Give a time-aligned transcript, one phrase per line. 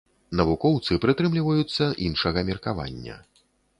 [0.37, 3.19] Навукоўцы прытрымліваюцца іншага меркавання.